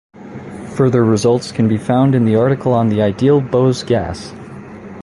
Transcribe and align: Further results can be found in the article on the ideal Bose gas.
Further 0.77 1.05
results 1.05 1.51
can 1.51 1.67
be 1.67 1.77
found 1.77 2.15
in 2.15 2.25
the 2.25 2.35
article 2.35 2.73
on 2.73 2.89
the 2.89 3.03
ideal 3.03 3.39
Bose 3.39 3.83
gas. 3.83 4.33